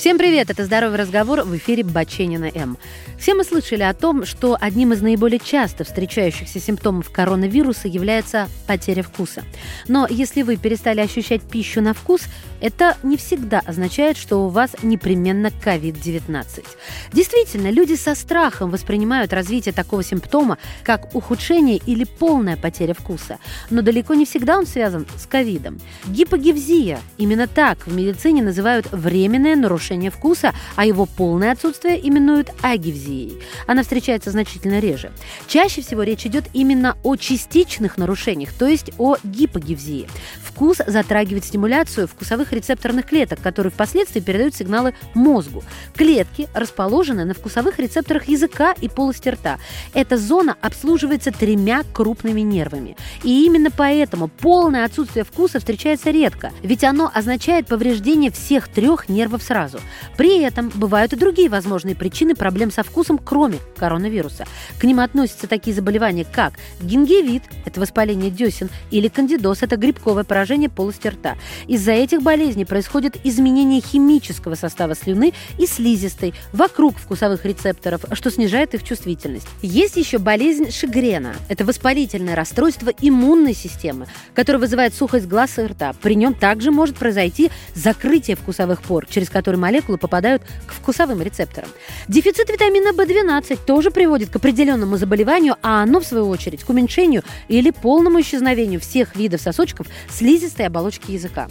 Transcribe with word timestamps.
Всем 0.00 0.16
привет! 0.16 0.48
Это 0.48 0.64
«Здоровый 0.64 0.96
разговор» 0.96 1.42
в 1.42 1.54
эфире 1.58 1.84
Баченина 1.84 2.50
М. 2.54 2.78
Все 3.18 3.34
мы 3.34 3.44
слышали 3.44 3.82
о 3.82 3.92
том, 3.92 4.24
что 4.24 4.56
одним 4.58 4.94
из 4.94 5.02
наиболее 5.02 5.38
часто 5.38 5.84
встречающихся 5.84 6.58
симптомов 6.58 7.10
коронавируса 7.10 7.86
является 7.86 8.48
потеря 8.66 9.02
вкуса. 9.02 9.44
Но 9.88 10.06
если 10.08 10.40
вы 10.40 10.56
перестали 10.56 11.00
ощущать 11.00 11.42
пищу 11.42 11.82
на 11.82 11.92
вкус, 11.92 12.22
это 12.62 12.96
не 13.02 13.18
всегда 13.18 13.60
означает, 13.60 14.16
что 14.16 14.46
у 14.46 14.48
вас 14.48 14.70
непременно 14.82 15.48
COVID-19. 15.48 16.64
Действительно, 17.12 17.70
люди 17.70 17.94
со 17.94 18.14
страхом 18.14 18.70
воспринимают 18.70 19.34
развитие 19.34 19.74
такого 19.74 20.02
симптома, 20.02 20.56
как 20.82 21.14
ухудшение 21.14 21.76
или 21.76 22.04
полная 22.04 22.56
потеря 22.56 22.94
вкуса. 22.94 23.38
Но 23.68 23.82
далеко 23.82 24.14
не 24.14 24.24
всегда 24.24 24.56
он 24.56 24.66
связан 24.66 25.06
с 25.18 25.26
ковидом. 25.26 25.78
Гипогевзия– 26.06 27.00
именно 27.18 27.46
так 27.46 27.86
в 27.86 27.94
медицине 27.94 28.42
называют 28.42 28.90
временное 28.92 29.56
нарушение 29.56 29.89
вкуса, 30.10 30.54
а 30.76 30.86
его 30.86 31.06
полное 31.06 31.52
отсутствие 31.52 32.06
именуют 32.06 32.50
агевзией. 32.62 33.42
Она 33.66 33.82
встречается 33.82 34.30
значительно 34.30 34.78
реже. 34.78 35.12
Чаще 35.46 35.82
всего 35.82 36.02
речь 36.02 36.26
идет 36.26 36.44
именно 36.52 36.96
о 37.02 37.16
частичных 37.16 37.98
нарушениях, 37.98 38.52
то 38.52 38.66
есть 38.66 38.90
о 38.98 39.16
гипогевзии. 39.24 40.08
Вкус 40.42 40.78
затрагивает 40.86 41.44
стимуляцию 41.44 42.06
вкусовых 42.06 42.52
рецепторных 42.52 43.06
клеток, 43.06 43.40
которые 43.40 43.72
впоследствии 43.72 44.20
передают 44.20 44.54
сигналы 44.54 44.94
мозгу. 45.14 45.64
Клетки 45.96 46.48
расположены 46.54 47.24
на 47.24 47.34
вкусовых 47.34 47.78
рецепторах 47.78 48.28
языка 48.28 48.74
и 48.80 48.88
полости 48.88 49.30
рта. 49.30 49.58
Эта 49.94 50.16
зона 50.16 50.56
обслуживается 50.60 51.32
тремя 51.32 51.82
крупными 51.92 52.42
нервами. 52.42 52.96
И 53.22 53.46
именно 53.46 53.70
поэтому 53.70 54.28
полное 54.28 54.84
отсутствие 54.84 55.24
вкуса 55.24 55.58
встречается 55.58 56.10
редко, 56.10 56.52
ведь 56.62 56.84
оно 56.84 57.10
означает 57.12 57.66
повреждение 57.66 58.30
всех 58.30 58.68
трех 58.68 59.08
нервов 59.08 59.42
сразу. 59.42 59.79
При 60.16 60.42
этом 60.42 60.70
бывают 60.74 61.12
и 61.12 61.16
другие 61.16 61.48
возможные 61.48 61.94
причины 61.94 62.34
проблем 62.34 62.70
со 62.70 62.82
вкусом, 62.82 63.18
кроме 63.18 63.58
коронавируса. 63.76 64.46
К 64.78 64.84
ним 64.84 65.00
относятся 65.00 65.46
такие 65.46 65.74
заболевания, 65.74 66.24
как 66.30 66.54
гингивит– 66.80 67.42
это 67.64 67.80
воспаление 67.80 68.30
десен, 68.30 68.68
или 68.90 69.08
кандидоз– 69.08 69.58
это 69.62 69.76
грибковое 69.76 70.24
поражение 70.24 70.68
полости 70.68 71.08
рта. 71.08 71.36
Из-за 71.66 71.92
этих 71.92 72.22
болезней 72.22 72.64
происходит 72.64 73.16
изменение 73.24 73.80
химического 73.80 74.54
состава 74.54 74.94
слюны 74.94 75.32
и 75.58 75.66
слизистой 75.66 76.34
вокруг 76.52 76.96
вкусовых 76.96 77.44
рецепторов, 77.44 78.04
что 78.12 78.30
снижает 78.30 78.74
их 78.74 78.82
чувствительность. 78.82 79.48
Есть 79.62 79.96
еще 79.96 80.18
болезнь 80.18 80.70
Шигрена. 80.70 81.34
Это 81.48 81.64
воспалительное 81.64 82.34
расстройство 82.34 82.90
иммунной 83.00 83.54
системы, 83.54 84.06
которое 84.34 84.58
вызывает 84.58 84.94
сухость 84.94 85.26
глаз 85.26 85.58
и 85.58 85.62
рта. 85.62 85.94
При 86.00 86.14
нем 86.14 86.34
также 86.34 86.70
может 86.70 86.96
произойти 86.96 87.50
закрытие 87.74 88.36
вкусовых 88.36 88.82
пор, 88.82 89.06
через 89.06 89.30
которые 89.30 89.58
молекулы 89.70 89.98
попадают 89.98 90.42
к 90.66 90.72
вкусовым 90.72 91.22
рецепторам. 91.22 91.68
Дефицит 92.08 92.50
витамина 92.50 92.92
В12 92.92 93.58
тоже 93.64 93.90
приводит 93.90 94.30
к 94.30 94.36
определенному 94.36 94.96
заболеванию, 94.96 95.56
а 95.62 95.82
оно, 95.82 96.00
в 96.00 96.04
свою 96.04 96.28
очередь, 96.28 96.64
к 96.64 96.68
уменьшению 96.68 97.22
или 97.48 97.70
полному 97.70 98.20
исчезновению 98.20 98.80
всех 98.80 99.14
видов 99.14 99.40
сосочков 99.40 99.86
слизистой 100.10 100.66
оболочки 100.66 101.12
языка. 101.12 101.48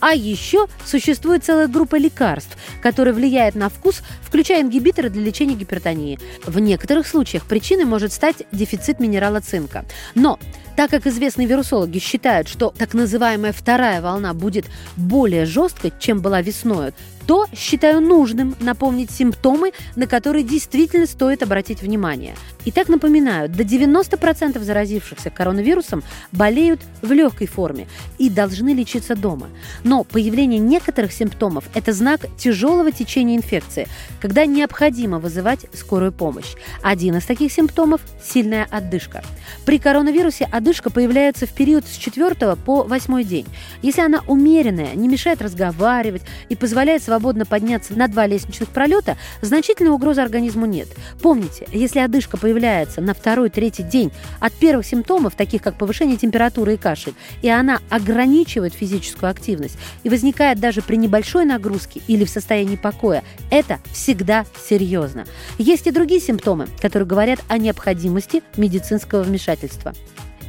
А 0.00 0.14
еще 0.14 0.66
существует 0.86 1.44
целая 1.44 1.68
группа 1.68 1.96
лекарств, 1.96 2.56
которые 2.82 3.12
влияют 3.12 3.54
на 3.54 3.68
вкус, 3.68 4.00
включая 4.22 4.62
ингибиторы 4.62 5.10
для 5.10 5.22
лечения 5.22 5.54
гипертонии. 5.54 6.18
В 6.46 6.58
некоторых 6.58 7.06
случаях 7.06 7.44
причиной 7.44 7.84
может 7.84 8.12
стать 8.12 8.36
дефицит 8.50 8.98
минерала 8.98 9.40
цинка. 9.40 9.84
Но 10.14 10.38
так 10.74 10.90
как 10.90 11.06
известные 11.06 11.46
вирусологи 11.46 11.98
считают, 11.98 12.48
что 12.48 12.70
так 12.70 12.94
называемая 12.94 13.52
вторая 13.52 14.00
волна 14.00 14.32
будет 14.32 14.64
более 14.96 15.44
жесткой, 15.44 15.92
чем 15.98 16.22
была 16.22 16.40
весной, 16.40 16.94
то 17.26 17.46
считаю 17.54 18.00
нужным 18.00 18.56
напомнить 18.60 19.10
симптомы, 19.10 19.72
на 19.96 20.06
которые 20.06 20.44
действительно 20.44 21.06
стоит 21.06 21.42
обратить 21.42 21.82
внимание. 21.82 22.34
Итак, 22.66 22.88
напоминаю, 22.88 23.48
до 23.48 23.62
90% 23.62 24.62
заразившихся 24.62 25.30
коронавирусом 25.30 26.02
болеют 26.32 26.80
в 27.00 27.10
легкой 27.12 27.46
форме 27.46 27.86
и 28.18 28.28
должны 28.28 28.74
лечиться 28.74 29.14
дома. 29.16 29.48
Но 29.82 30.04
появление 30.04 30.58
некоторых 30.58 31.12
симптомов– 31.12 31.64
это 31.74 31.92
знак 31.92 32.26
тяжелого 32.36 32.92
течения 32.92 33.36
инфекции, 33.36 33.88
когда 34.20 34.44
необходимо 34.44 35.18
вызывать 35.18 35.66
скорую 35.72 36.12
помощь. 36.12 36.54
Один 36.82 37.16
из 37.16 37.24
таких 37.24 37.52
симптомов– 37.52 38.00
сильная 38.22 38.66
отдышка. 38.70 39.22
При 39.64 39.78
коронавирусе 39.78 40.46
одышка 40.50 40.90
появляется 40.90 41.46
в 41.46 41.52
период 41.52 41.86
с 41.86 41.96
4 41.96 42.56
по 42.56 42.82
8 42.82 43.24
день. 43.24 43.46
Если 43.82 44.02
она 44.02 44.20
умеренная, 44.26 44.94
не 44.94 45.08
мешает 45.08 45.40
разговаривать 45.40 46.22
и 46.48 46.56
позволяет 46.56 47.02
свободно 47.10 47.44
подняться 47.44 47.94
на 47.94 48.06
два 48.06 48.28
лестничных 48.28 48.68
пролета, 48.68 49.16
значительной 49.42 49.90
угрозы 49.90 50.20
организму 50.20 50.64
нет. 50.64 50.86
Помните, 51.20 51.66
если 51.72 51.98
одышка 51.98 52.36
появляется 52.36 53.00
на 53.00 53.14
второй-третий 53.14 53.82
день 53.82 54.12
от 54.38 54.52
первых 54.52 54.86
симптомов, 54.86 55.34
таких 55.34 55.60
как 55.60 55.76
повышение 55.76 56.16
температуры 56.16 56.74
и 56.74 56.76
кашель, 56.76 57.14
и 57.42 57.48
она 57.48 57.80
ограничивает 57.90 58.74
физическую 58.74 59.28
активность 59.28 59.76
и 60.04 60.08
возникает 60.08 60.60
даже 60.60 60.82
при 60.82 60.94
небольшой 60.94 61.46
нагрузке 61.46 62.00
или 62.06 62.24
в 62.24 62.30
состоянии 62.30 62.76
покоя, 62.76 63.24
это 63.50 63.80
всегда 63.92 64.46
серьезно. 64.68 65.24
Есть 65.58 65.88
и 65.88 65.90
другие 65.90 66.20
симптомы, 66.20 66.68
которые 66.80 67.08
говорят 67.08 67.40
о 67.48 67.58
необходимости 67.58 68.44
медицинского 68.56 69.24
вмешательства. 69.24 69.94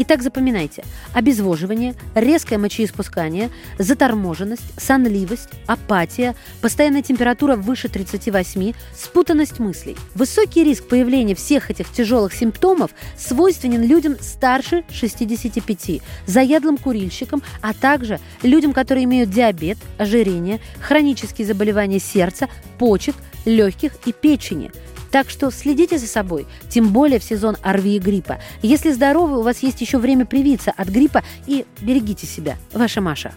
Итак, 0.00 0.22
запоминайте. 0.22 0.84
Обезвоживание, 1.12 1.96
резкое 2.14 2.56
мочеиспускание, 2.56 3.50
заторможенность, 3.80 4.62
сонливость, 4.80 5.48
апатия, 5.66 6.36
постоянная 6.62 7.02
температура 7.02 7.56
выше 7.56 7.88
38, 7.88 8.74
спутанность 8.94 9.58
мыслей. 9.58 9.96
Высокий 10.14 10.62
риск 10.62 10.84
появления 10.84 11.34
всех 11.34 11.72
этих 11.72 11.90
тяжелых 11.90 12.32
симптомов 12.32 12.92
свойственен 13.16 13.82
людям 13.82 14.16
старше 14.20 14.84
65, 14.92 16.00
заядлым 16.26 16.78
курильщикам, 16.78 17.42
а 17.60 17.74
также 17.74 18.20
людям, 18.44 18.72
которые 18.72 19.04
имеют 19.04 19.30
диабет, 19.30 19.78
ожирение, 19.98 20.60
хронические 20.80 21.44
заболевания 21.44 21.98
сердца, 21.98 22.48
почек, 22.78 23.16
легких 23.44 23.94
и 24.06 24.12
печени– 24.12 24.70
так 25.10 25.30
что 25.30 25.50
следите 25.50 25.98
за 25.98 26.06
собой, 26.06 26.46
тем 26.68 26.88
более 26.88 27.18
в 27.18 27.24
сезон 27.24 27.56
ОРВИ 27.62 27.96
и 27.96 27.98
гриппа. 27.98 28.40
Если 28.62 28.92
здоровы, 28.92 29.38
у 29.38 29.42
вас 29.42 29.60
есть 29.60 29.80
еще 29.80 29.98
время 29.98 30.26
привиться 30.26 30.72
от 30.76 30.88
гриппа 30.88 31.22
и 31.46 31.64
берегите 31.80 32.26
себя. 32.26 32.56
Ваша 32.72 33.00
Маша. 33.00 33.32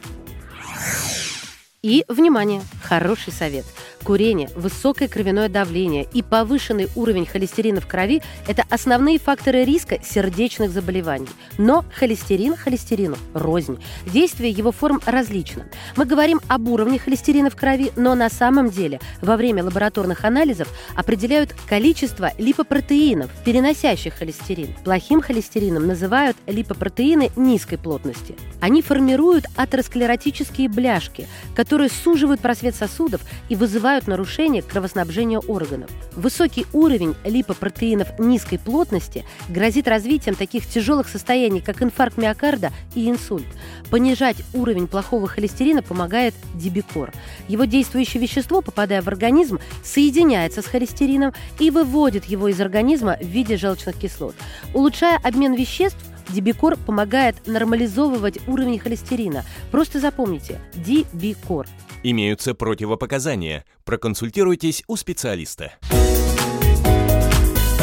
И, 1.81 2.05
внимание, 2.07 2.61
хороший 2.83 3.33
совет. 3.33 3.65
Курение, 4.03 4.49
высокое 4.55 5.07
кровяное 5.07 5.47
давление 5.47 6.07
и 6.11 6.23
повышенный 6.23 6.89
уровень 6.95 7.27
холестерина 7.27 7.81
в 7.81 7.87
крови– 7.87 8.23
это 8.47 8.63
основные 8.69 9.19
факторы 9.19 9.63
риска 9.63 9.99
сердечных 10.03 10.71
заболеваний. 10.71 11.27
Но 11.59 11.85
холестерин 11.93 12.55
холестерину 12.55 13.15
рознь. 13.35 13.77
Действие 14.07 14.49
его 14.49 14.71
форм 14.71 14.99
различно. 15.05 15.67
Мы 15.95 16.05
говорим 16.05 16.41
об 16.47 16.67
уровне 16.67 16.97
холестерина 16.97 17.51
в 17.51 17.55
крови, 17.55 17.91
но 17.95 18.15
на 18.15 18.29
самом 18.29 18.71
деле 18.71 18.99
во 19.21 19.37
время 19.37 19.63
лабораторных 19.63 20.25
анализов 20.25 20.67
определяют 20.95 21.53
количество 21.67 22.31
липопротеинов, 22.39 23.29
переносящих 23.45 24.15
холестерин. 24.15 24.75
Плохим 24.83 25.21
холестерином 25.21 25.85
называют 25.85 26.37
липопротеины 26.47 27.29
низкой 27.35 27.77
плотности. 27.77 28.35
Они 28.61 28.81
формируют 28.81 29.45
атеросклеротические 29.55 30.69
бляшки, 30.69 31.27
которые 31.55 31.89
суживают 31.89 32.41
просвет 32.41 32.75
сосудов 32.75 33.21
и 33.47 33.55
вызывают 33.55 33.90
нарушение 34.07 34.61
кровоснабжения 34.61 35.39
органов. 35.39 35.89
Высокий 36.15 36.65
уровень 36.73 37.15
липопротеинов 37.25 38.17
низкой 38.19 38.57
плотности 38.57 39.25
грозит 39.49 39.87
развитием 39.87 40.35
таких 40.35 40.65
тяжелых 40.65 41.07
состояний, 41.07 41.61
как 41.61 41.81
инфаркт 41.81 42.17
миокарда 42.17 42.71
и 42.95 43.09
инсульт. 43.09 43.45
Понижать 43.89 44.37
уровень 44.53 44.87
плохого 44.87 45.27
холестерина 45.27 45.81
помогает 45.83 46.33
дибикор. 46.55 47.11
Его 47.47 47.65
действующее 47.65 48.21
вещество, 48.21 48.61
попадая 48.61 49.01
в 49.01 49.07
организм, 49.07 49.59
соединяется 49.83 50.61
с 50.61 50.65
холестерином 50.65 51.33
и 51.59 51.69
выводит 51.69 52.25
его 52.25 52.47
из 52.47 52.59
организма 52.61 53.17
в 53.19 53.25
виде 53.25 53.57
желчных 53.57 53.97
кислот. 53.97 54.35
Улучшая 54.73 55.19
обмен 55.23 55.53
веществ, 55.53 55.99
Дибикор 56.29 56.77
помогает 56.77 57.35
нормализовывать 57.45 58.39
уровень 58.47 58.79
холестерина. 58.79 59.43
Просто 59.71 59.99
запомните– 59.99 60.59
Дибикор. 60.73 61.67
Имеются 62.03 62.53
противопоказания. 62.53 63.65
Проконсультируйтесь 63.85 64.83
у 64.87 64.95
специалиста. 64.95 65.73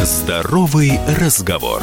Здоровый 0.02 0.98
разговор. 1.20 1.82